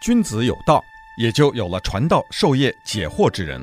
[0.00, 0.80] 君子有道，
[1.16, 3.60] 也就有了传道授业解惑之人。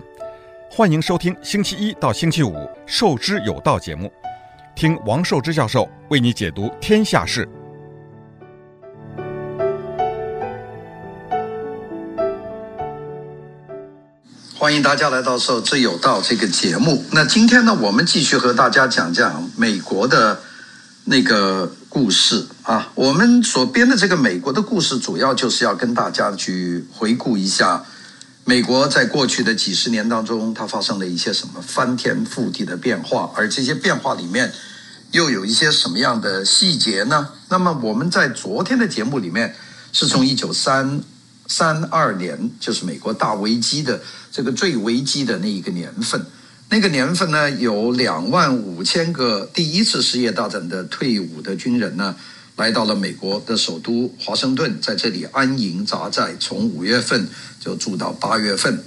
[0.69, 2.53] 欢迎收听星期一到星期五
[2.85, 4.11] 《授之有道》节目，
[4.75, 7.47] 听王寿之教授为你解读天下事。
[14.57, 17.01] 欢迎大家来到《授之有道》这个节目。
[17.13, 20.41] 那今天呢，我们继续和大家讲讲美国的
[21.05, 22.91] 那个故事啊。
[22.93, 27.85] 我们所编的这个美国的故事，主要就是要跟大家去回顾一下
[28.43, 34.51] 美国在过去的几十年当中，它发生了一些什么翻天覆地的变化，而这些变化里面
[35.11, 37.29] 又有一些什么样的细节呢？
[37.47, 39.55] 那么我们在昨天的节目里面，
[39.93, 41.01] 是从一九三。
[41.47, 44.01] 三二年就是美国大危机的
[44.31, 46.25] 这个最危机的那一个年份，
[46.67, 52.15] 那个年份呢，有两万五千个第一次世界大战的退伍的军人呢，
[52.55, 57.27] 来到了美国的首都华盛顿，在这里安营扎寨，从五月份
[57.59, 58.83] 就住到八月份。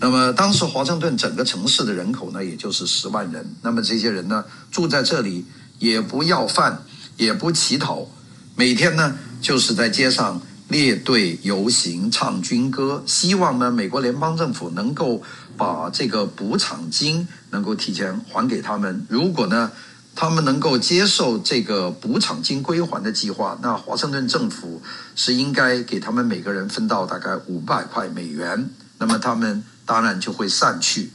[0.00, 3.44] 那么当时华盛顿整个城市的人口呢，也就是十万人。
[3.62, 5.44] 那么这些人呢，住在这里
[5.78, 6.82] 也不要饭，
[7.16, 8.08] 也不乞讨，
[8.56, 10.40] 每天呢就是在街上。
[10.68, 15.22] 列队游行，唱军歌，希望呢，美国联邦政府能够
[15.58, 19.04] 把这个补偿金能够提前还给他们。
[19.10, 19.72] 如果呢，
[20.14, 24.80] 他们能够接受这个补偿金归还的计划，那华盛顿政府
[25.14, 28.70] 是应该给他们每个人分到大概五百块美元。
[28.98, 31.10] 那么他们当然就会散去。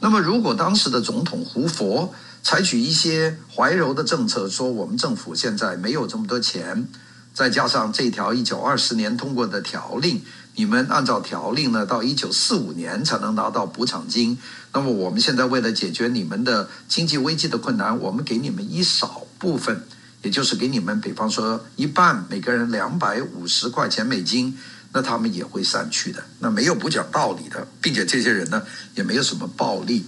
[0.00, 6.88] 那么如果当时的总统胡佛采取一些怀柔的政策，说我们政府现在没有这么多钱。
[7.32, 10.22] 再加上这条一九二十年通过的条令，
[10.54, 14.38] 你们按照条令呢，到一九四五年才能拿到补偿金。
[14.72, 19.84] 那么我们现在为了解决你们的经济危机的困难，我们给你们一少部分，
[20.22, 24.56] 也就是给你们，比方说一半，每个人两百五十块钱美金，
[24.92, 26.22] 那他们也会散去的。
[26.38, 28.62] 那没有不讲道理的，并且这些人呢
[28.94, 30.04] 也没有什么暴力，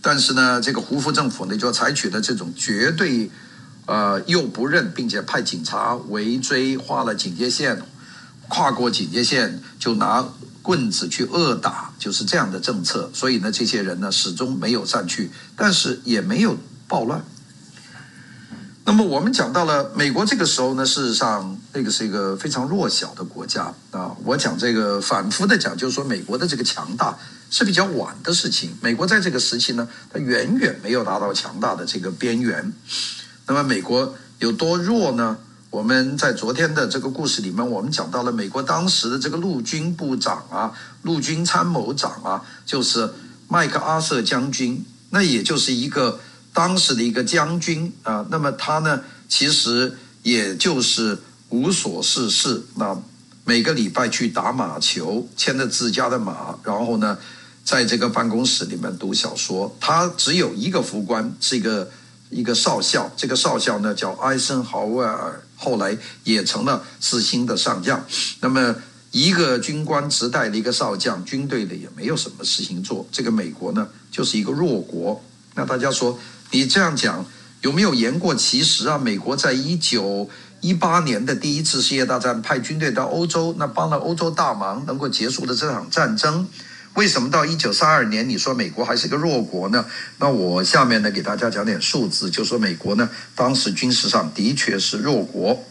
[0.00, 3.30] 但是呢，这个胡佛政府呢就采取了这种绝对。
[3.86, 7.82] 呃，又不认，并且派警察围追，画了警戒线，
[8.50, 10.22] 跨过警戒线就拿
[10.60, 13.08] 棍子去恶打，就是这样的政策。
[13.14, 17.24] 所以呢，这些人呢始终没有散去，但是也没有暴乱。
[18.84, 24.10] 那么我们讲到了美国这个时候呢，事实上那个是一个非常弱小的国家啊。
[24.24, 27.16] 我讲这个反复的讲，就是说美国的这个强大
[27.50, 28.76] 是比较晚的事情。
[28.80, 32.72] 美国在这个时期呢，它远远没有达到强大的这个边缘。
[33.46, 35.38] 那么美国有多弱呢？
[35.70, 40.72] 我们在昨天的这个故事里面，我们讲到了美国当时的这个陆军部长啊，
[41.02, 43.08] 陆军参谋长啊，就是
[43.46, 46.18] 麦克阿瑟将军，那也就是一个
[46.52, 48.26] 当时的一个将军啊。
[48.30, 51.16] 那么他呢，其实也就是
[51.50, 53.00] 无所事事，那
[53.44, 57.16] 每个礼拜去打马球，牵着自家的马，然后呢，
[57.64, 59.76] 在这个办公室里面读小说。
[59.78, 61.88] 他只有一个副官，是一个。
[62.30, 68.04] 一个少校，这个少校呢叫艾森豪威尔，后来也成了四星的上将。
[68.40, 68.74] 那么
[69.10, 73.04] 一个军官只带了一个少将，军队的也没有什么事情做。
[73.10, 75.20] 这个美国呢就是一个弱国。
[75.56, 76.16] 那大家说，
[76.52, 77.26] 你这样讲
[77.62, 78.96] 有没有言过其实啊？
[78.96, 80.30] 美国在一九
[80.60, 86.46] 一八年的第一次世界大战派军队到欧洲，那帮了欧洲大忙，能够结束了这场战争。
[86.94, 89.86] 为什么到一九三二年，你说美国还是个弱国呢？
[90.18, 95.64] 那我下面呢给大家讲点数字，就说美国呢当时军事上的确是弱国。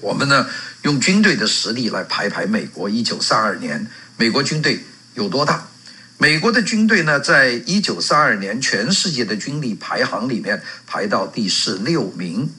[0.00, 0.46] 我们呢
[0.82, 2.88] 用军队的实力来排排美国。
[2.88, 3.86] 一九三二年，
[4.16, 4.80] 美国军队
[5.14, 5.68] 有多大？
[6.16, 12.50] 美国的军队呢，在一九三二年全世界的军力排行里面排到第十六名。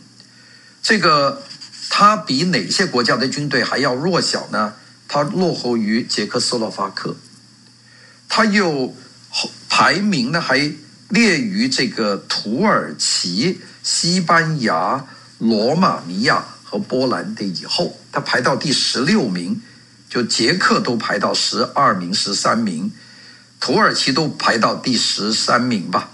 [0.82, 1.44] 这个
[1.90, 4.76] 它比哪些国家的军队还要弱小呢？
[5.08, 7.18] 它落后于捷克斯洛伐克。
[8.30, 8.96] 他又
[9.68, 10.72] 排名呢，还
[11.10, 15.04] 列于这个土耳其、西班牙、
[15.40, 19.60] 罗马尼亚和波兰的以后，他排到第十六名，
[20.08, 22.92] 就捷克都排到十二名、十三名，
[23.60, 26.12] 土耳其都排到第十三名吧。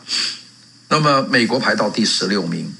[0.88, 2.73] 那么美国排到第十六名。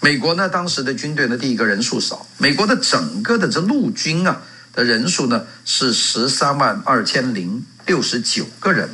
[0.00, 4.42] 美国呢，当时的军队呢，第一个人数少，美国的整个的这陆军啊
[4.72, 7.64] 的人数呢是十三万二千零。
[7.86, 8.90] 六十九个人，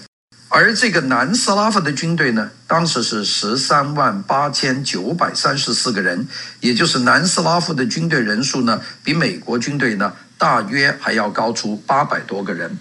[0.48, 6.28] 而这个南斯拉夫的军队呢，当时是十三万八千九百三十四个人，
[6.60, 12.78] 也就是南斯拉夫的军队人数呢，比美国军队呢大约还要高出八百多个人。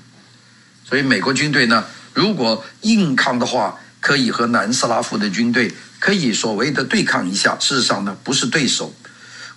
[0.83, 8.93] 所以美国军队呢，如果硬抗的话，可以和南斯拉夫的军队可以所谓的对抗一下，事实上呢不是对手。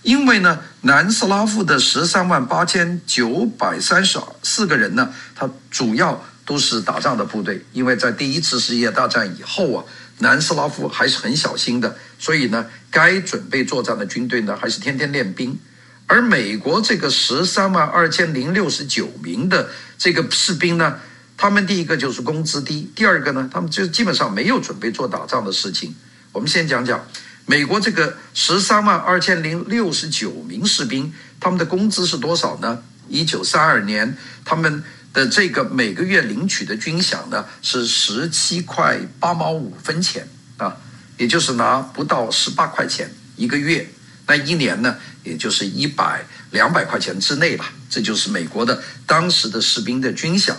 [0.02, 7.64] 因为呢，南斯拉夫的十三万八千九百三十四个人呢，他主要都是打仗的部队。
[7.72, 9.84] 因为在第一次世界大战以后啊，
[10.18, 15.58] 南斯拉夫还是很小心的，所以呢，该准备作战的军队呢，还是天天练兵。
[16.06, 20.98] 而美国这个十三万二千零六十九名的这个士兵呢，
[21.36, 25.94] 他们第一个就是工资低，第二个呢，他们就基本上没有准备做打仗的事情。
[26.32, 27.06] 我们先讲讲。
[27.46, 32.82] 美国这个十三万二千零六十九名士兵，他们的工资是多少呢？
[33.06, 34.16] 一九三二年，
[34.46, 34.82] 他们
[35.14, 40.28] 的这个每个月领取的军饷呢是十七块八毛五分钱
[40.58, 40.76] 啊，
[41.16, 43.88] 也就是拿不到十八块钱一个月。
[44.26, 47.70] 那一年呢，也就是一百两百块钱之内吧。
[47.90, 50.54] 这就是美国的当时的士兵的军饷，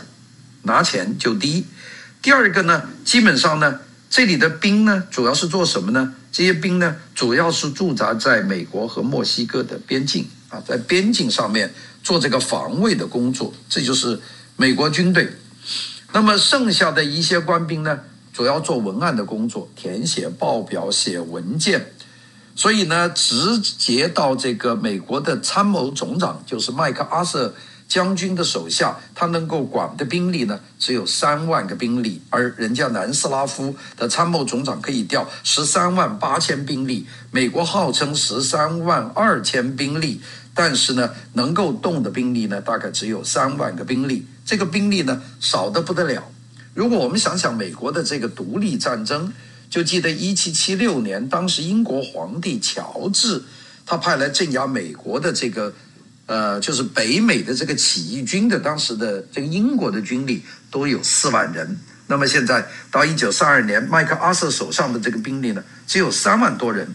[0.62, 1.66] 拿钱就低。
[2.22, 6.14] 第二个呢，基本上呢，这里的兵呢，主要是做什么呢？
[6.32, 11.74] 这些兵呢，主要是驻扎在美国和墨西哥的边境啊，在边境上面
[12.04, 14.20] 做这个防卫的工作，这就是
[14.58, 15.30] 美国军队。
[16.14, 18.00] 那么剩下的一些官兵呢，
[18.32, 21.94] 主要做文案的工作，填写报表、写文件。
[22.56, 27.54] 所以呢，直接到这个美国的参谋总长，就是麦克阿瑟。
[27.88, 40.20] 将军的手下，他能够管的兵力呢，只有三万个兵力，而人家南斯拉夫的参谋总长可以调十三万八千兵力，美国号称十三万二千兵力，
[40.56, 46.32] 但是呢，能够动的兵力呢，大概只有三万个兵力，这个兵力呢，少得不得了。
[46.74, 49.32] 如果我们想想美国的这个独立战争，
[49.70, 53.44] 就记得一七七六年，当时英国皇帝乔治，
[53.86, 55.72] 他派来镇压美国的这个。
[56.28, 60.42] 呃，就是北美的这个起义军的当时的这个英国的军力
[60.72, 66.88] 都有四万人，那么现在到一九三二年，麦克阿瑟手上的这个兵力呢，只有三万多人，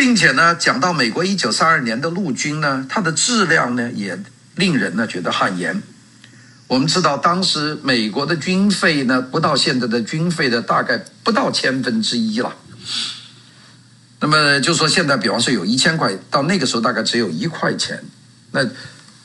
[0.00, 4.18] 并且呢，讲到美国一九三二年的陆军呢，它的质量呢也
[4.56, 5.82] 令人呢觉得汗颜。
[6.68, 12.56] 我们知道当时美国的军费呢，不到现在的军费的大概不到千分之一了。
[14.20, 18.02] 那么就说现在，比方说有一千块，到那个时候大概只有一块钱。
[18.52, 18.66] 那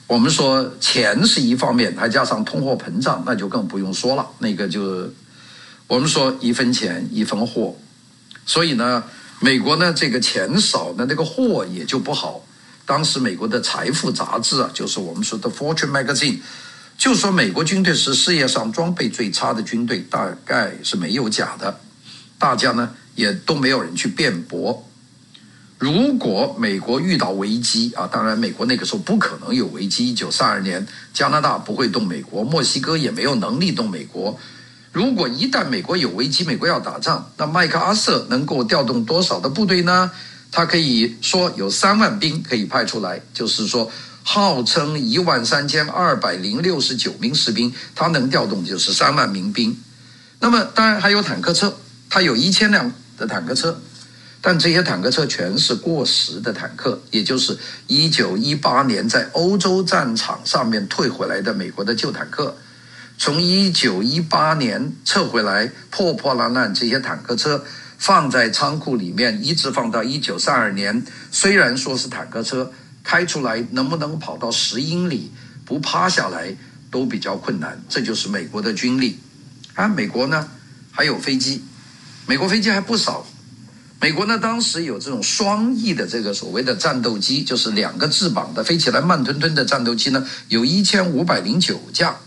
[0.08, 4.28] 我们说钱是一方面，还加上通货膨胀，那就更不用说了。
[4.40, 5.10] 那个就
[5.88, 7.78] 我们说一分钱一分货，
[8.46, 9.02] 所以呢，
[9.40, 12.46] 美国呢这个钱少，那那个货也就不好。
[12.86, 16.34] 当时美国的财富杂志啊，就是我们说的《Fortune Magazine》，
[16.98, 21.80] 就说美国军队是世界上装备最差的军队，大概是没有假的。
[22.38, 24.88] 大家呢，也都没有人去辩驳。
[25.78, 30.08] 如果美国遇到危机啊，当然美国那个时候不可能有危机。
[30.10, 34.40] 一九三二年，加拿大不会动美国，墨西哥也没有能力动美国。
[34.96, 40.10] 如果一旦美国有危机，美国要打仗，那麦克阿瑟能够调动多少的部队呢？
[40.54, 43.92] 他可以说有三万兵可以派出来，就是说
[44.24, 49.78] 号称一万三千二百零六十九名士兵，他能调动就是三万名兵。
[50.40, 51.76] 那么当然还有坦克车，
[52.10, 52.90] 他有一千辆。
[53.18, 53.80] 的坦克车，
[54.42, 57.58] 但这些坦克车全是过时的坦克，也就是
[57.88, 62.54] 一九一八年在欧洲战场上面退回来的美国的旧坦克。
[63.18, 67.64] 从一九一八年撤回来破破烂烂这些坦克车
[67.98, 71.04] 放在仓库里面，一直放到一九三二年。
[71.32, 72.72] 虽然说是坦克车，
[73.04, 75.32] 开出来能不能跑到十英里
[75.64, 76.56] 不趴下来
[76.92, 77.82] 都比较困难。
[77.88, 79.20] 这就是美国的军力。
[79.76, 80.50] 啊，美国呢
[80.92, 81.64] 还有飞机。
[82.28, 83.26] 美国飞机还不少，
[84.02, 92.18] 美国呢当时有这种双翼的这个所谓的战斗机，就是两个翅膀的飞起来慢吞吞的战斗机呢，有一千五百零九架。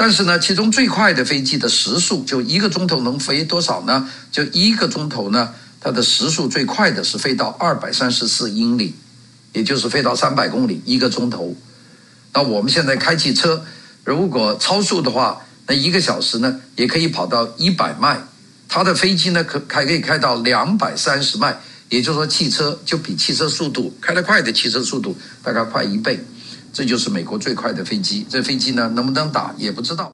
[0.00, 4.08] 但是呢，其中最快的飞机的时速就一个钟头能飞多少呢？
[4.30, 8.94] 就一个钟头呢，它的时速最快的是飞到二百三十四英里，
[9.52, 11.52] 也就是飞到三百公里一个钟头。
[12.32, 13.64] 那我们现在开汽车，
[14.04, 18.22] 如果超速的话，那一个小时呢也可以跑到一百迈。
[18.68, 26.20] 它的飞机呢，可还可以开到两百三十迈，也就是说，汽车就比汽车速度开得快的汽车速度大概快一倍，
[26.72, 28.26] 这就是美国最快的飞机。
[28.28, 30.12] 这飞机呢，能不能打也不知道。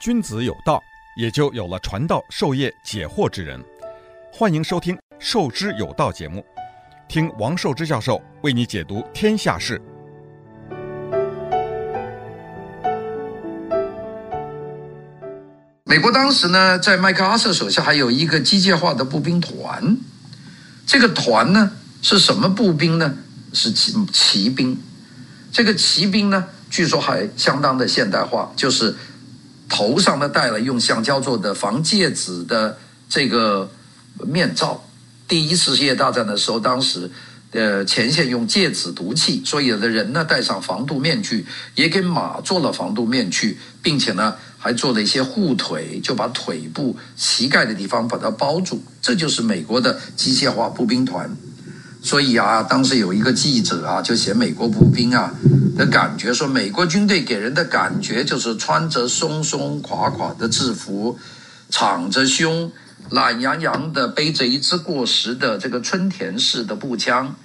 [0.00, 0.80] 君子有道，
[1.16, 3.60] 也就有了传道授业解惑之人。
[4.32, 6.44] 欢迎收听《授之有道》节目，
[7.08, 9.82] 听王寿之教授为你解读天下事。
[15.88, 19.96] 美国当时呢，在麦克阿瑟手下还有一个机械化的步兵团，
[20.84, 21.70] 这个团呢
[22.02, 23.14] 是什么步兵呢？
[23.52, 24.76] 是骑骑兵。
[25.52, 28.96] 这个骑兵呢，据说还相当的现代化，就是
[29.68, 32.76] 头上呢戴了用橡胶做的防芥子的
[33.08, 33.70] 这个
[34.26, 34.84] 面罩。
[35.28, 37.08] 第一次世界大战的时候，当时
[37.52, 44.34] 呃前线用芥子毒气，所以有的人呢戴上防毒面具，也给马做了防毒面具，并且呢
[44.66, 48.82] 还做了一些护腿，就把腿部膝盖的地方把它包住。
[49.00, 51.30] 这就是美国的机械化步兵团。
[52.02, 55.32] 所以啊，当时有一个记者啊，就写美国步兵啊
[55.76, 61.16] 的感觉，说美国军队给人的感觉就是穿着松松垮垮的制服，
[61.70, 62.72] 敞着胸，
[63.10, 67.36] 懒洋洋的背着一支过时的这个春田式的步枪，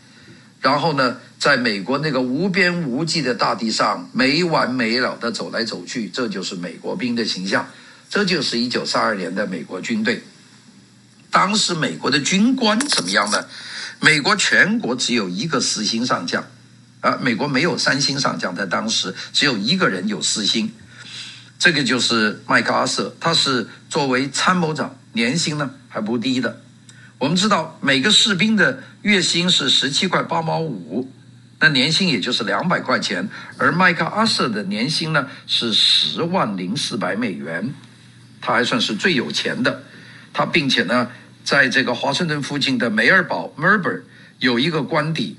[0.59, 7.67] 然后呢，在美国那个无边无际的大地上没完没了的走来走去，这就是美国兵的形象，
[8.11, 10.21] 这就是一九三二年的美国军队。
[11.31, 13.43] 当时美国的军官怎么样呢？
[13.99, 16.45] 美国全国只有一个四星上将，
[16.99, 20.71] 啊，美国没有三星上将，在当时只有一个人有四星，
[21.57, 26.61] 这个就是麦克阿瑟，他是作为参谋长，年薪呢还不低的。
[27.17, 31.11] 我们知道每个士兵的月薪是十七块八毛五，
[31.61, 37.73] 那年薪也就是两百块钱，而麦克阿瑟的年薪呢是十万零四百美元，
[38.41, 39.83] 他还算是最有钱的，
[40.33, 41.07] 他并且呢。
[41.43, 44.03] 在这个华盛顿附近的梅尔堡 m e l b o r
[44.37, 45.35] 有一个官邸，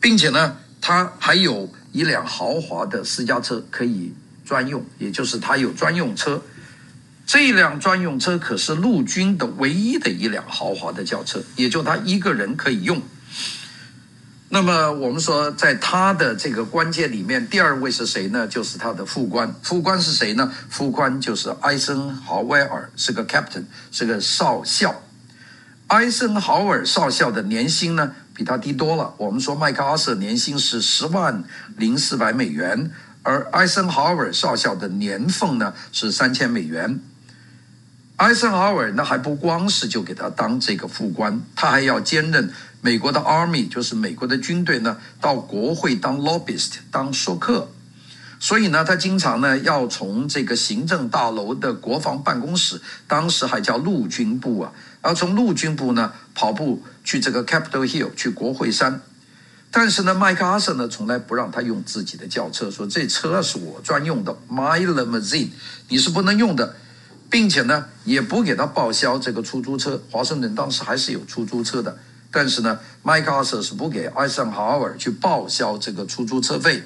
[0.00, 6.40] 并且呢，他还有一辆豪华的私家车可以专用，也就是他有专用车。
[7.26, 13.02] 这辆专用车可是陆军的唯一的一辆豪华的轿车，也就他一个人可以用。
[14.54, 18.46] 那么我们说，在他的这个关键里面，第二位是谁呢？
[18.46, 19.52] 就是他的副官。
[19.64, 20.48] 副官是谁呢？
[20.70, 25.02] 副官就是艾森豪威尔，是个 captain，是个少校。
[25.88, 29.12] 艾森豪威尔少校的年薪呢，比他低多了。
[29.16, 31.42] 我们说麦克阿瑟年薪是十万
[31.76, 32.92] 零四百美元，
[33.24, 37.00] 而艾森豪威尔少校的年俸呢是三千美元。
[38.16, 42.48] 艾森豪威尔呢还不光是就给他当这个副官，他还要兼任
[42.80, 47.70] 美国的 Army，就是美国的军队呢，到国会当 lobbyist，当说客。
[48.38, 59.00] 所以呢，他经常呢要从这个行政大楼的国防办公室，当时还叫陆军部啊，要从陆军部呢跑步去这个 Capitol Hill 去国会山。
[59.72, 65.48] 但是呢，麦克阿瑟呢从来不让他用自己的轿车，说这车是我专用的，My limousine，
[65.88, 66.76] 你是不能用的，
[67.34, 70.00] 并且呢也不给他报销这个出租车。
[70.08, 71.98] 华盛顿当时还是有出租车的，
[72.30, 76.84] 但是呢，麦克阿瑟是不给艾森豪尔去报销这个出租车费。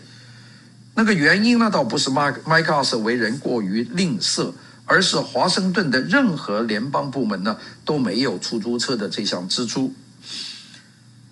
[0.94, 4.50] 那个原因呢，倒不是麦麦克阿瑟为人过于吝啬，
[4.86, 9.92] 而是华盛顿的任何联邦部门呢都没有出租车的这项支出。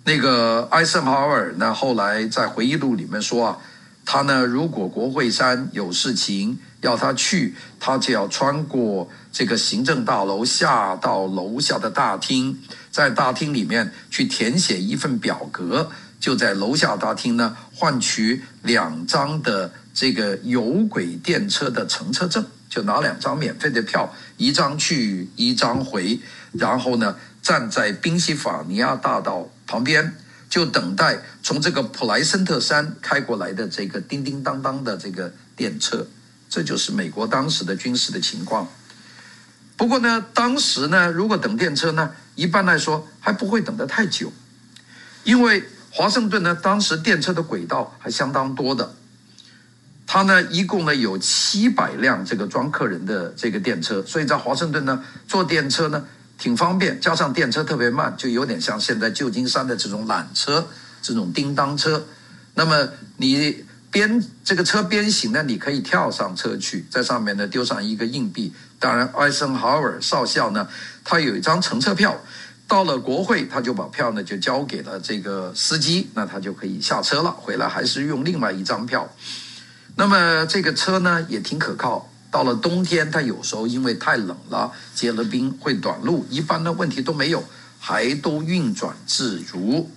[0.03, 3.57] 那个艾森豪威尔呢，后来在回忆录里面说啊，
[4.05, 12.57] 他呢如果国会山有事情要他去，他就要穿过这个行政大楼，下到楼下的大厅，
[12.91, 15.89] 在大厅里面去填写一份表格。
[16.19, 26.19] 就在楼下大厅呢，换取两张的这个有轨电车的乘车证，就拿两张免费的票，一张去，一张回，
[26.53, 30.15] 然后呢，站在宾夕法尼亚大道旁边，
[30.49, 36.07] 就等待从这个普莱森特山开过来的这个叮叮当当的这个电车。
[36.49, 38.67] 这就是美国当时的军事的情况。
[39.75, 44.31] 不过呢，当时呢，如果等电车呢，一般来说还不会等得太久，
[45.23, 45.63] 因为。
[45.89, 48.93] 华盛顿呢，当时电车的轨道还相当多的，
[50.05, 56.05] 它呢一共呢有七百辆这个装客人的这个电车，所以在华盛顿呢坐电车呢
[56.37, 60.67] 挺方便，加上电车特别慢，就有点像现在旧金山的这种缆车，
[61.01, 62.05] 这种叮当车。
[62.53, 63.65] 那么你
[63.97, 68.53] 边这个车边行呢，你可以跳上车去，在上面呢丢上一个硬币。
[68.77, 70.67] 当然，艾森豪尔少校呢，
[71.03, 72.15] 他有一张乘车票。
[72.67, 77.31] 到了国会，他就把票呢就交给了这个司机，那他就可以下车了。
[77.31, 79.09] 回来还是用另外一张票。
[79.95, 82.07] 那么这个车呢也挺可靠。
[82.29, 87.43] 到了冬天，他有时候因为太冷了，结了冰会短路，一般的问题都没有，
[87.79, 89.89] 还都运转自如。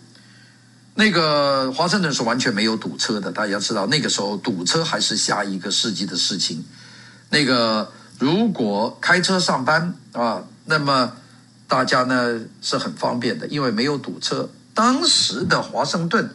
[1.00, 6.62] 那个华盛顿是完全没有堵车的，大家知道那个时候堵车还是下一个世纪的事情。
[7.30, 11.16] 那个如果开车上班啊，那么。
[11.70, 14.50] 大家呢是很方便的，因为没有堵车。
[14.74, 16.28] 当时的华盛顿，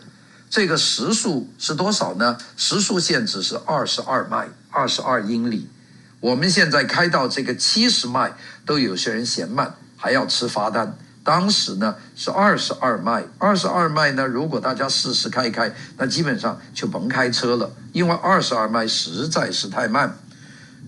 [0.49, 2.37] 这个时速是多少呢？
[2.55, 5.67] 时速限制是二十二迈，二十二英里。
[6.21, 8.31] 我们现在开到这个七十迈，
[8.65, 10.97] 都有些人嫌慢，还要吃罚单。
[11.25, 20.15] 当时呢是二十二迈，二十二迈呢，如果大家试试开一开，那基本上就甭开车了，因为二十二迈实在是太慢。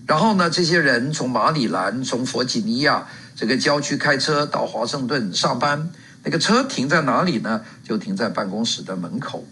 [0.06, 5.90] 然后呢，这些人从马里兰、从弗吉尼亚这个郊区开车到华盛顿上班，
[6.22, 7.62] 那个车停在哪里呢？
[7.82, 9.44] 就停在办公室的门口，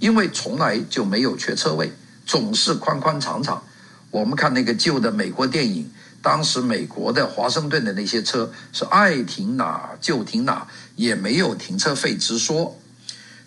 [0.00, 1.92] 因为从来就没有缺车位，
[2.26, 3.62] 总是宽宽敞敞。
[4.10, 5.90] 我们看那个旧的美国电影，
[6.26, 10.66] 当时美国的华盛顿的那些车是爱停哪就停哪，
[10.96, 12.76] 也没有停车费之说。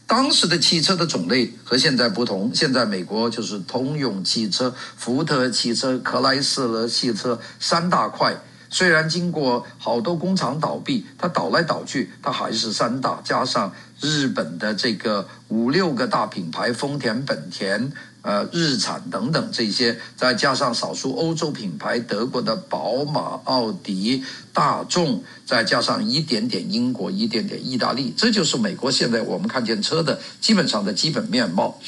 [0.08, 8.34] 当时的汽车的种类和现在不同，现在美国就是通用汽车、福特汽车、克莱斯勒汽车三大块。
[8.70, 17.92] 虽然经过好多工厂倒闭，它倒来倒去，它还是三大，加上日本的这个五六个大品牌，丰田、本田。
[18.22, 31.80] 呃，日产等等这些，再加上少数欧洲品牌，德国的宝马、奥迪、大众，再加上一点点英国，一点点意大利，这就是美国现在我们看见车的基本上的基本面貌。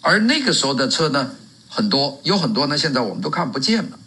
[0.00, 1.30] 而那个时候的车呢，
[1.68, 3.98] 很多有很多呢，现在我们都看不见了。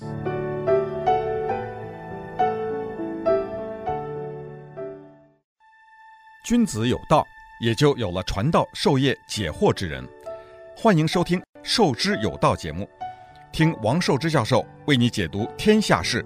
[6.44, 7.24] 君子有道，
[7.62, 10.04] 也就有了传道授业解惑之人。
[10.80, 12.88] 欢迎收听《授之有道》节目，
[13.52, 16.24] 听王寿之教授为你解读天下事。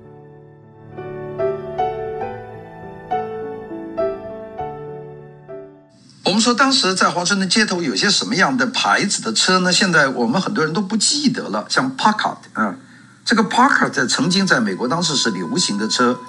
[6.25, 9.71] 我们说，当时在华盛顿街头有些什么样的牌子的车呢？
[9.71, 12.75] 现在我们很多人都不记得了，像 Packard 啊，
[13.23, 16.19] 这个 Packard 曾经在美国当时是流行的车，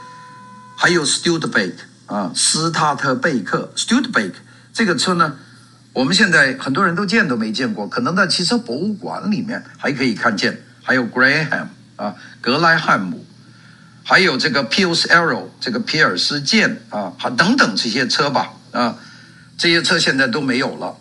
[0.77, 1.75] 还有 Studebaker
[2.07, 4.35] 啊，斯塔特贝克 Studebaker
[4.73, 5.39] 这个车呢。
[5.93, 13.27] 我们现在很多人都见都没见过，可能在汽车博物馆里面还可以看见，还有 Graham 啊，格莱汉姆，
[14.03, 18.97] 还有这个 Pierce Arrow 这个皮尔斯剑啊，还等等这些车吧啊，
[19.59, 20.97] 这些车现在都没有了。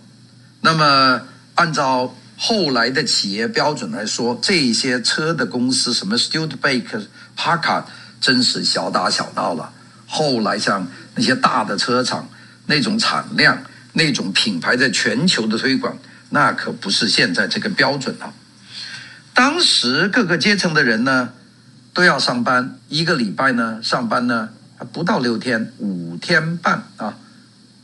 [0.60, 1.22] 那么
[1.56, 7.06] 按照后来的企业标准来说，这些车的公司什么 Studebaker、
[7.38, 7.86] Packard
[8.20, 9.72] 真是小打小闹了。
[10.06, 12.28] 后来像那些大的车厂
[12.66, 13.58] 那种产量。
[13.94, 15.98] 那种品牌在全球的推广，
[16.30, 18.34] 那可不是现在这个标准了。
[19.34, 21.34] 当时各个阶层的人呢，
[21.94, 27.18] 都要上班，一个礼拜呢上班呢还不到六天，五天半啊。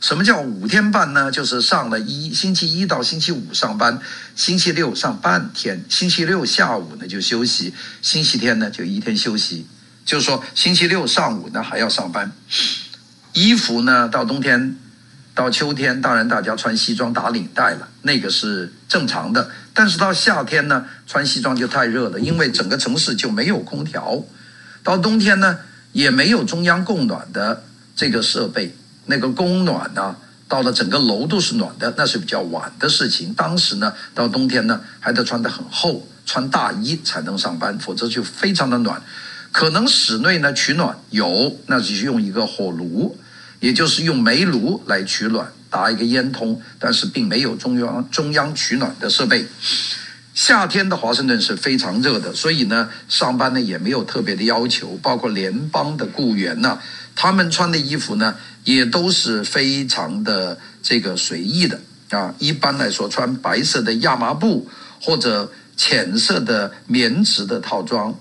[0.00, 1.30] 什么叫五天半呢？
[1.30, 3.98] 就是上了一星期一到星期五上班，
[4.36, 9.66] 星期六上半天，星期六下午呢就休息，星期天呢就一天休息。
[10.04, 12.30] 就是说星期六上午呢还要上班，
[13.32, 14.76] 衣服呢到冬天。
[15.38, 19.48] 到秋天，当然大家穿西装打领带了，那个是正常的。
[19.72, 24.20] 但是到夏天呢，穿西装就太热了，因为整个城市就没有空调。
[24.82, 25.56] 到冬天呢，
[25.92, 27.62] 也没有中央供暖的
[27.94, 28.74] 这个设备，
[29.06, 30.16] 那个供暖呢，
[30.48, 33.32] 到了整个楼都是暖的，那是比较晚的事情。
[33.32, 39.00] 当时呢，到冬天呢，还得穿得很厚，穿大衣才能上班，否则就非常的暖。
[39.52, 43.16] 可能室内呢取暖有，那只是用一个火炉。
[43.60, 49.46] 也就是用煤炉来取暖，打一个烟通，但是并没有中央中央取暖的设备。
[50.34, 56.78] 夏天的华盛顿是非常热的，所以呢，上班呢也没有特别的要求，包括联邦的雇员呢，
[57.16, 62.32] 他们穿的衣服呢也都是非常的这个随意的啊。
[62.38, 68.14] 一般来说，穿白色的亚麻布或者浅色的棉质的套装，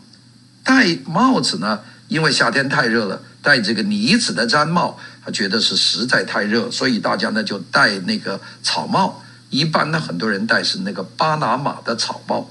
[0.63, 4.99] 戴帽子呢，因为夏天太热了，戴这个呢子的毡帽。
[5.31, 9.23] 觉得是实在太热，所以大家呢就戴那个草帽。
[9.49, 12.49] 一般呢，很多人戴是那个巴拿马的草帽。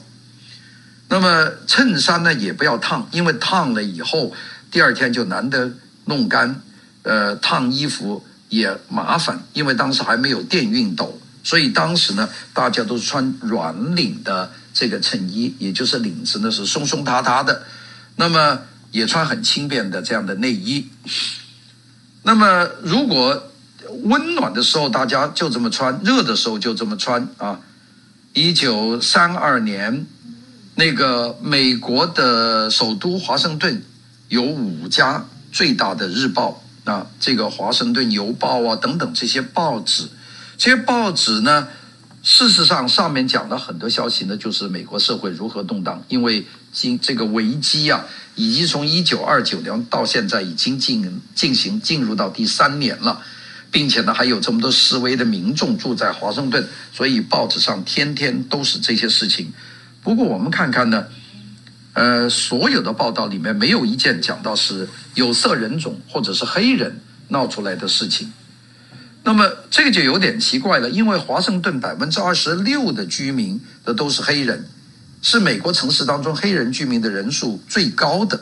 [1.09, 4.35] 那么衬衫呢也不要烫，因为烫了以后
[4.71, 5.73] 第二天就难得
[6.07, 6.61] 弄干。
[7.03, 17.63] 呃，烫衣服也麻烦，因为当时还没有电熨斗，所以当时呢大家都是穿软领的这个衬衣，也就是领子呢是松松塌塌的。
[18.17, 18.59] 那么
[18.91, 20.91] 也穿很轻便的这样的内衣。
[22.27, 23.41] 那么，如果
[24.03, 27.61] 温暖的时候大家就这么穿，热的时候就这么穿啊。
[28.33, 30.05] 一九三二年，
[30.75, 33.81] 那个美国的首都华盛顿
[34.27, 40.09] 有五家最大的日报啊，这个《华盛顿邮报》啊等等这些报纸，
[40.59, 41.69] 这些报纸呢，
[42.29, 48.05] 事实上上面讲的很多消息呢，就是美国社会如何动荡，因为经这个危机啊。
[48.35, 53.23] 以及从一九二九年到现在已经进进行进入到第三年了，
[53.71, 59.53] 并且呢还有这么多示威的民众住在华盛顿，所以报纸上天天都是这些事情。
[60.03, 61.07] 不过我们看看呢，
[61.95, 68.33] 呃，所有的报道里面没有一件讲到是有色人种或者是黑人闹出来的事情。
[69.27, 74.65] 那么这个就有点奇怪了，因为华盛顿百分之二十六的居民的都是黑人。
[75.21, 78.41] 是美国城市当中黑人居民的人数最高的。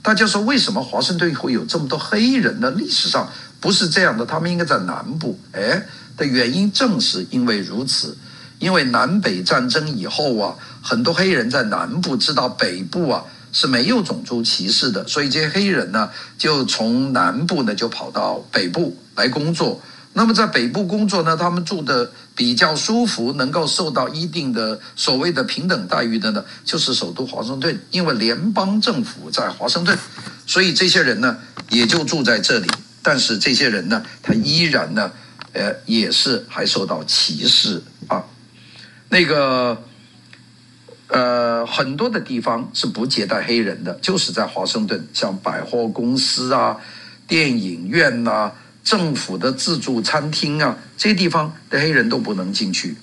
[0.00, 2.70] 大家说为什么华盛顿会有这么多黑人呢？
[2.70, 5.38] 历史上不是这样的，他们应该在南部。
[5.52, 5.82] 哎，
[6.16, 8.16] 的原因正是因为如此，
[8.58, 16.08] 因为南北战争以后啊，很多黑人在南部知道北部啊是没有种族歧视的，所以这些黑人呢
[16.38, 19.78] 就从南部呢就跑到北部来工作。
[20.12, 29.96] 那么在北部工作呢，他们住的比较舒服，能够受到一定的所谓的平等待遇的呢，就是首都华盛顿，因为联邦政府在华盛顿，
[30.46, 32.68] 所以这些人呢也就住在这里。
[33.02, 35.10] 但是这些人呢，他依然呢，
[35.52, 38.24] 呃，也是还受到歧视啊。
[39.08, 39.80] 那个，
[41.06, 46.76] 呃，很多的地方是不接待黑人的，就是在华盛顿，像百货公司啊、
[47.26, 52.96] 电影院呐、政府的自助餐厅啊，这些地方的黑人都不能进去。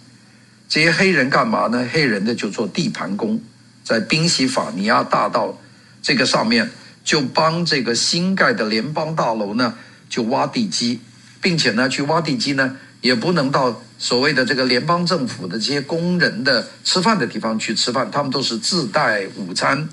[0.68, 1.88] 这些黑人干嘛呢？
[1.92, 3.42] 黑人的就做地盘工，
[3.84, 5.58] 在宾夕法尼亚大道
[6.02, 6.70] 这个上面，
[7.06, 9.76] 就帮这个新盖的联邦大楼呢，
[10.10, 11.00] 就挖地基，
[11.40, 19.88] 并且呢，去挖地基呢，也不能到所谓的这个联邦政府的这些工人的吃饭的地方去吃饭，他们都是自带午餐。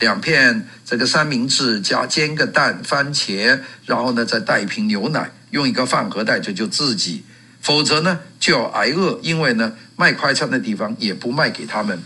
[0.00, 7.24] 两片这个三明治加煎个蛋、番茄，然后呢再带一瓶牛奶，用一个饭盒带着就自己，
[7.60, 12.00] 否则呢就要挨饿，因为呢卖快餐的地方也不卖给他们，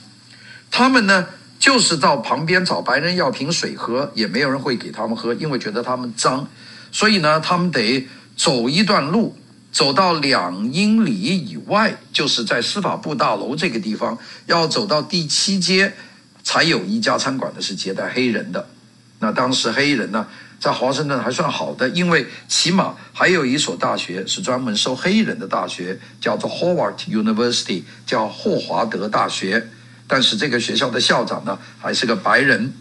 [0.70, 1.26] 他们呢
[1.58, 6.48] 就是到旁边找白人要瓶水喝，也没有人会给他们喝，因为觉得他们脏，
[6.90, 9.36] 所以呢他们得走一段路，
[9.70, 15.92] 走到两英里以外，就是在司法部大楼这个地方，要走到第七街。
[16.44, 18.68] 才有一家餐馆呢是接待黑人的，
[19.20, 20.26] 那当时黑人呢
[20.58, 29.68] 在华盛顿还算好的，因为起码还有一所大学是专门收黑人的大学，叫做 Howard University，叫霍华德大学。
[30.06, 32.72] 但是这个学校的校长呢还是个白人。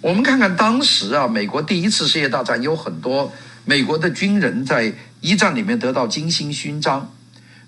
[0.00, 3.32] 我们看看当时啊，美国第一次世界大战有很多
[3.64, 7.14] 美国的军人在一战里面得到金星勋章，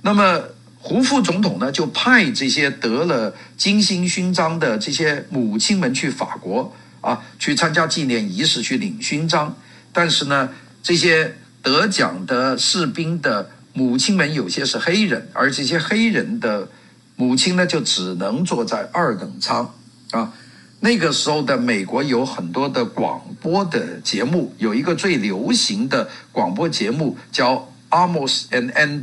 [0.02, 0.42] 那么。
[0.80, 9.56] 胡副总统呢，就派这些得了金星勋章的这些母亲们去法国啊，去参加纪念仪式，去领勋章。
[9.92, 10.48] 但是呢，
[10.82, 16.68] 这些得奖的士兵的母亲们有些是黑人，而这些黑人的
[17.16, 19.74] 母亲呢，就只能坐在二等舱
[20.12, 20.32] 啊。
[20.80, 29.02] 那个时候的美国有很多的广播的节目，有一个最流行的广播节目叫《Amos and Andy》。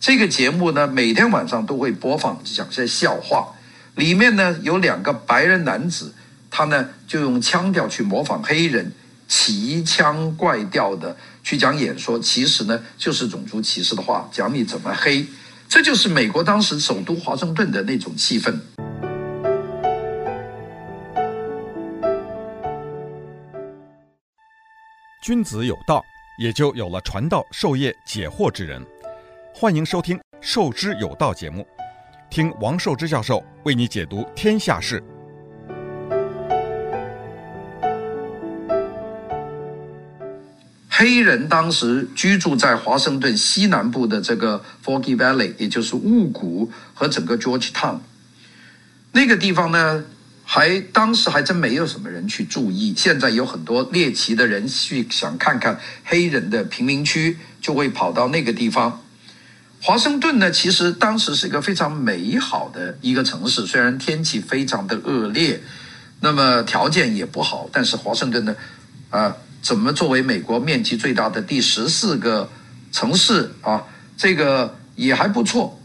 [0.00, 3.52] 这个节目呢，每天晚上都会播放讲些笑话，
[3.96, 6.14] 里面呢有两个白人男子，
[6.50, 8.90] 他呢就用腔调去模仿黑人，
[9.28, 15.26] 奇腔怪调的去讲演说，其实呢就是种族歧视的话，讲你怎么黑，
[15.68, 18.58] 这就是美国当时首都华盛顿的那种气氛。
[25.22, 26.02] 君子有道，
[26.38, 28.82] 也就有了传道授业解惑之人。
[29.52, 31.66] 欢迎收听《授之有道》节目，
[32.30, 35.02] 听王寿之教授为你解读天下事。
[40.88, 47.98] 黑人当时居住在华盛顿西南部的这个 Forky Valley，也就是雾谷和整个 Georgetown
[49.12, 50.04] 那个地方呢，
[50.44, 52.94] 还当时还真没有什么人去注意。
[52.96, 59.02] 现在有很多猎奇的人去想看看黑人的贫民区，就会跑到那个地方。
[59.82, 65.58] 华盛顿呢，其实当时是一个非常美好的一个城市，虽然天气非常的恶劣，
[66.20, 68.54] 那么条件也不好，但是华盛顿呢，
[69.08, 72.50] 啊，怎么作为美国面积最大的第十四个
[72.92, 73.82] 城市啊，
[74.18, 75.80] 这个也还不错。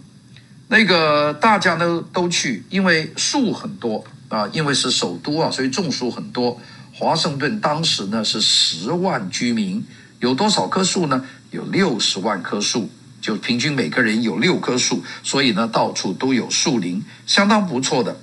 [0.68, 6.60] 那个大家呢都去，因为树很多啊，因为是首都啊，所以种树很多。
[6.94, 9.86] 华盛顿当时呢是十万居民，
[10.20, 11.24] 有多少棵树呢？
[11.52, 12.90] 有六十万棵树。
[13.26, 18.16] 就平均每个人有六棵树，所以呢，到处都有树林，相当不错的。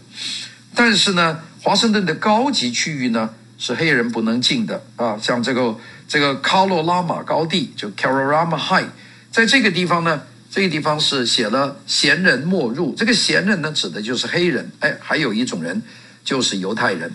[0.77, 8.87] 但是呢，华盛顿的高级区域呢是黑人不能进的啊，像这个这个卡罗拉玛高地，就 Carolama High，
[9.33, 12.95] 在这个地方呢，这个地方是写了“闲人莫入”。
[12.97, 14.71] 这个闲人呢，指的就是黑人。
[14.79, 15.83] 哎，还有一种人，
[16.23, 17.11] 就是犹太人。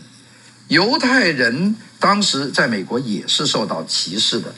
[0.68, 4.54] 犹太人当时在美国也是受到歧视的。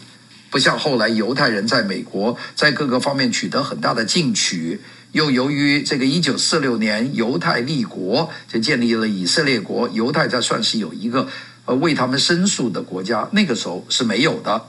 [0.50, 4.82] 不像后来犹太人在美国在各个方面取得很大的进取，
[5.12, 11.28] 又由于这个一九四六年犹太立国，就建立了以色列国，犹太才算是有一个
[11.66, 13.30] 呃为他们申诉的国家。
[13.32, 14.68] 那个时候是没有的。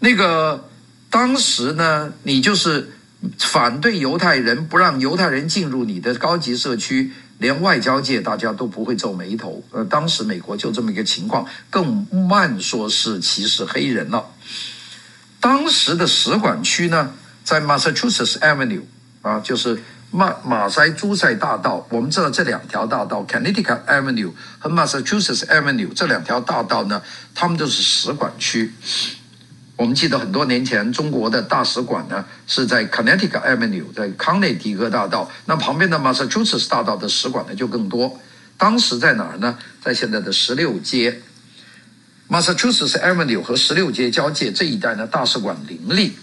[0.00, 0.68] 那个
[1.10, 2.90] 当时呢，你就是
[3.38, 9.62] 反对犹太人，不让犹太人进入你的高级社区，连外交界大家都不会皱眉头。
[9.70, 14.26] 呃，当时美国就这么一个情况，更慢说是歧视黑人了。
[15.40, 17.12] 当时的使馆区呢，
[17.44, 18.82] 在 Massachusetts Avenue
[19.22, 21.86] 啊，就是马马赛诸塞大道。
[21.90, 27.00] 我们知道这两条大道，Connecticut Avenue 和 Massachusetts Avenue 这两条大道呢，
[27.34, 28.72] 他们都是使馆区。
[29.78, 35.30] 我们记得很多年前，中国的大使馆呢是在 Connecticut Avenue，在康内狄格大道。
[35.46, 38.18] 那旁边的 Massachusetts 大道的使馆呢就更多。
[38.56, 39.56] 当时在哪儿呢？
[39.80, 41.20] 在现在的十六街
[42.28, 46.16] ，Massachusetts Avenue 和十六街交界这一带呢，大使馆林立。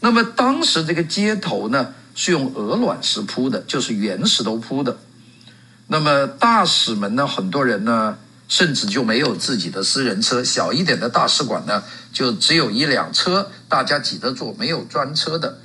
[0.00, 4.96] 那么当时这个街头呢是用鹅卵石铺的，就是原石头铺的。
[5.88, 8.16] 那么大使们呢，很多人呢。
[8.48, 11.82] 甚至就没有自己的私人车，小一点的大使馆呢，
[12.12, 15.58] 就只有一辆车，大家挤着坐，没有专车的。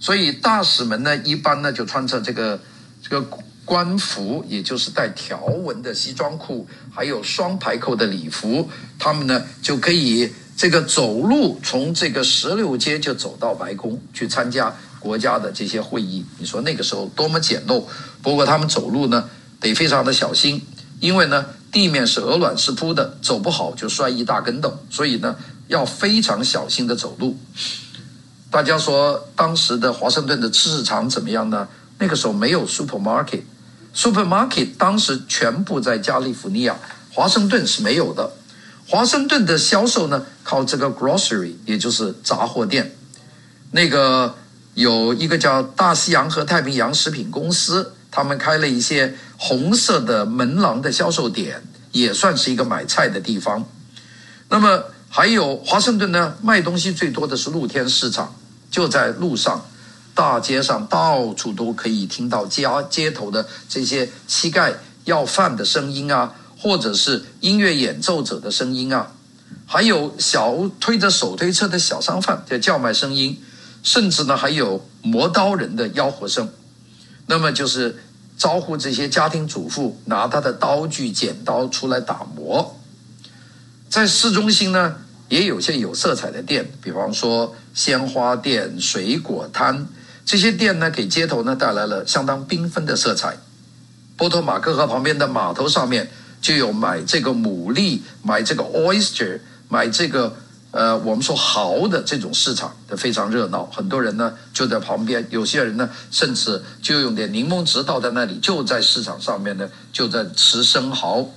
[0.00, 2.60] 所以大使们呢，一般呢就穿着这个
[3.00, 3.22] 这个
[3.64, 8.68] 官服，也就是带条纹的西装裤，还有双排扣的礼服，
[8.98, 16.26] 他们呢就可以这个走路从这个十六街就走到白宫去参加国家的这些会议。
[16.38, 17.84] 你说那个时候多么简陋？
[18.20, 20.60] 不过他们走路呢得非常的小心，
[20.98, 21.46] 因为呢。
[21.74, 25.34] 地面是鹅卵石铺的，走不好就摔一大跟斗，所以呢
[25.66, 27.36] 要非常小心的走路。
[28.48, 31.66] 大家说当时的华盛顿的市场怎么样呢？
[31.98, 36.76] 那个时候没有 supermarket，supermarket 当时全部在加利福尼亚，
[37.12, 38.30] 华盛顿是没有的。
[38.86, 42.94] 华盛顿的销售呢靠这个 grocery，也就是杂货店。
[43.72, 44.36] 那个
[44.74, 47.94] 有一个叫大西洋和太平洋食品公司。
[48.14, 53.66] 他们开了一些红色的门廊的销售点，也算是一个买菜的地方。
[54.48, 58.32] 那么还有华盛顿呢，卖东西最多的是露天市场，
[58.70, 59.66] 就在路上、
[60.14, 64.72] 大街上，到处都可以听到街街头的这些乞丐
[65.06, 69.10] 要饭的声音啊，或者是音乐演奏者的声音啊，
[69.66, 73.42] 还有小推着手推车的小商贩的叫卖声音，
[73.82, 76.48] 甚至呢还有磨刀人的吆喝声。
[77.26, 77.96] 那么就是
[78.36, 82.78] 招呼这些家庭主妇拿他的刀具、剪刀出来打磨。
[83.88, 84.96] 在市中心呢，
[85.28, 89.86] 也有些有色彩的店，比方说鲜花店、水果摊，
[90.24, 93.36] 这些店呢，给街头呢带来了相当缤纷的色彩。
[94.16, 96.10] 波托马克河旁边的码头上面
[96.40, 100.36] 就有买这个牡蛎、买这个 oyster、买这个。
[100.74, 111.32] 呃，我们说蚝的这种市场的非常热闹，很多人呢就在旁边，有些人呢甚至就用点柠檬汁倒在那里，就在市场上面呢就在吃生蚝。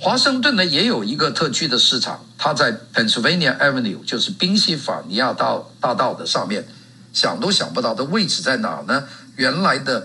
[0.00, 6.66] 华盛顿呢也有一个特区的市场，它在 Pennsylvania Avenue，就是宾夕法尼亚道大道的上面，
[7.12, 9.04] 想都想不到的位置在哪呢？
[9.36, 10.04] 原来的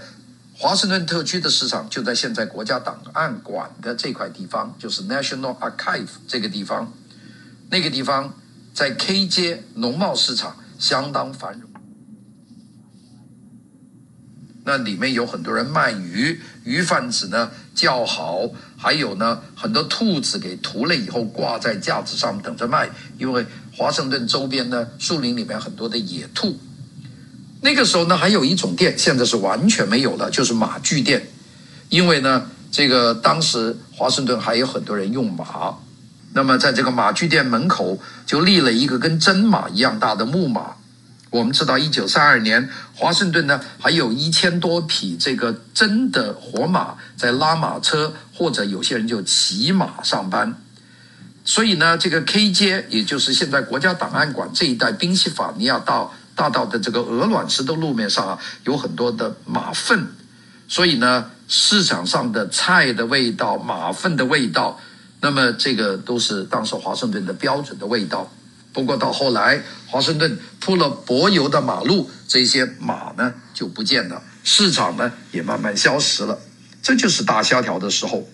[0.56, 6.94] 华盛顿特区的市场就在现在国家档案馆的这块地方，就是 National Archive 这个地方。
[7.70, 8.34] 那个地方
[8.74, 11.70] 在 K 街农贸市场相当繁荣，
[14.64, 26.58] 那里面有很多人卖鱼，鱼贩子呢叫好，还有呢很多兔子给屠了以后挂在架子上等着卖，因为华盛顿周边呢树林里面很多的野兔。
[27.62, 31.28] 那个时候呢还有一种店，现在是完全没有了，就是马具店，
[31.90, 35.78] 因为呢这个当时华盛顿还有很多人用马。
[36.34, 40.76] 那么，在这个马具店门口就立了一个跟真马一样大的木马。
[41.32, 50.56] 我们知道，一九三二年，华盛顿呢还有一千多匹这个真的活马在拉马车，或者有些人就骑马上班。
[51.46, 60.08] 所以呢，这个 K 街，也就是现在国家档案馆这一带宾夕法尼亚道大道的这个鹅卵石的路面上啊，有很多的马粪。
[60.68, 64.80] 所以呢，市场上的菜的味道，马粪的味道。
[65.22, 68.32] 那么这个都是当时华盛顿的标准的味道。
[68.72, 76.40] 不过到后来，华盛顿铺了柏油的马路，这些马呢就不见了，市场呢也慢慢消失了。
[76.82, 78.30] 这就是大萧条的时候。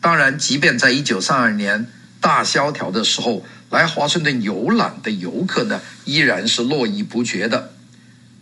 [0.00, 1.86] 当然，即便在一九三二年
[2.20, 7.72] 大萧条的时候，来华盛顿游览的游客呢依然是络绎不绝的。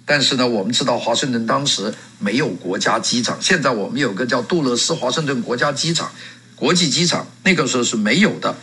[0.04, 6.10] 但是呢，我们知道华盛顿当时没有国家机场，现在我们有个叫杜勒斯华盛顿国家机场。
[6.60, 8.54] 国际机场那个时候是没有的，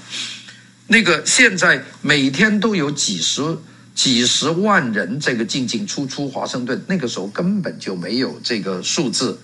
[0.85, 3.57] 那个现在每天都有几十
[3.95, 9.39] 几十万人这个进进出出华盛顿，那个时候根本就没有这个数字。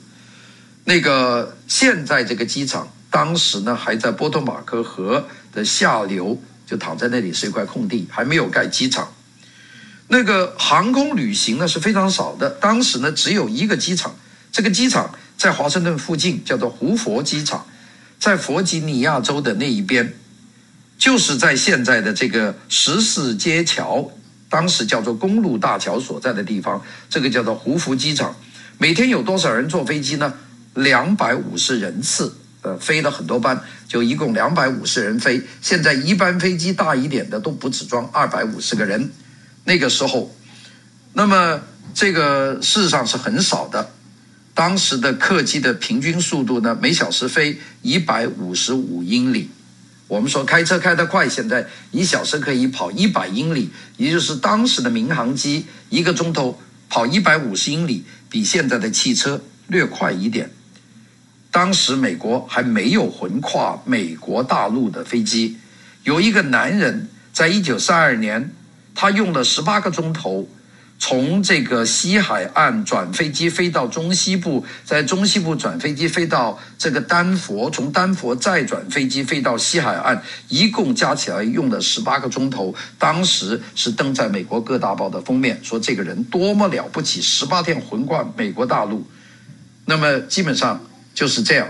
[0.85, 9.11] 那个现在这个机场当时呢还在波托马克河的下流，就躺在那里是一块空地，还没有盖机场。
[10.09, 14.15] 那个航空旅行呢是非常少的，当时呢只有一个机场，
[14.51, 17.65] 这个机场在华盛顿附近，叫做胡佛机场，
[18.19, 20.13] 在弗吉尼亚州的那一边，
[20.97, 24.11] 就是在现在的这个十四街桥，
[24.49, 28.35] 当时叫做公路大桥所在的地方，这个叫做胡佛机场。
[28.77, 30.33] 每天有多少人坐飞机呢？
[30.73, 35.41] 两百五十人次，呃，飞了很多班，就一共两百五十人飞。
[35.61, 39.11] 现在一般飞机大一点的都不止装二百五十个人，
[39.65, 40.35] 那个时候，
[41.13, 41.61] 那么
[41.93, 43.91] 这个事实上是很少的。
[44.53, 49.49] 当时的客机的平均速度呢，每小时飞一百五十五英里。
[50.07, 60.51] 我们说开车开得快，现在一小时可以跑一百英里，也就是当时的民航机一个钟头跑一百五十英里，比现在的汽车略快一点。
[61.49, 65.57] 当时美国还没有横跨美国大陆的飞机。
[66.03, 68.53] 有一个男人在一九三二年，
[68.93, 70.47] 他用了十八个钟头。
[70.99, 82.73] 从这个西海岸转飞机飞到中西部，在中西部转飞机飞到这个丹佛，从丹佛再转飞机飞到西海岸，一共加起来用了十八个钟头。
[82.97, 89.05] 当时是登在美国各大报的封面，说这个人多么了不起，十八天横跨美国大陆。
[89.85, 90.81] 那么基本上
[91.13, 91.67] 就是这样。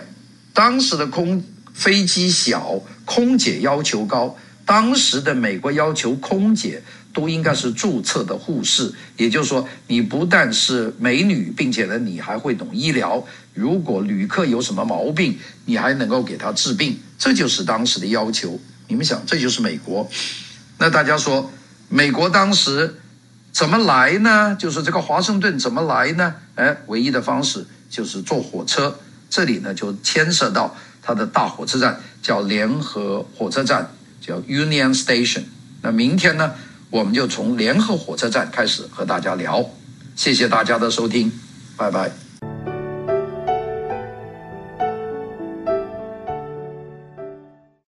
[0.54, 4.38] 当时的空飞机小，空姐要求高。
[4.66, 6.82] 当时的美国要求空姐
[7.14, 13.24] 都应该是注册的护士，也就是说，你不但是美女，并且呢，你还会懂医疗。
[13.54, 18.60] 如果旅客有什么毛病，你还能够给他治病，这就是当时的要求。
[18.88, 20.10] 你们想，这就是美国。
[20.80, 21.52] 那大家说，
[21.88, 22.96] 美国当时
[23.52, 24.56] 怎么来呢？
[24.60, 26.34] 就是这个华盛顿怎么来呢？
[26.56, 29.00] 哎，唯一的方式就是坐火车。
[29.30, 33.90] 这里呢，就牵涉到它的大火车站，叫联合火车站。
[34.26, 35.44] 叫 Union Station。
[35.82, 36.54] 那明天呢，
[36.94, 39.68] 我们就从联合火车站开始和大家聊。
[40.16, 41.32] 谢谢大家的收听，
[41.76, 42.23] 拜拜。